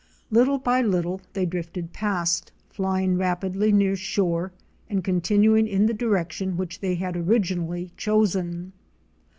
Little 0.31 0.57
by 0.57 0.81
little 0.81 1.21
they 1.33 1.45
drifted 1.45 1.93
past, 1.93 2.51
flying 2.69 3.17
rapidly 3.19 3.71
near 3.71 3.95
shore, 3.95 4.51
and 4.89 5.03
continuing 5.03 5.67
in 5.67 5.85
the 5.85 5.93
direction 5.93 6.57
which 6.57 6.79
they 6.79 6.95
had 6.95 7.15
originally 7.15 7.91
chosen. 7.97 8.73